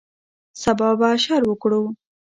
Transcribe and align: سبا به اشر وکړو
سبا 0.61 0.89
به 0.99 1.05
اشر 1.15 1.41
وکړو 1.47 1.81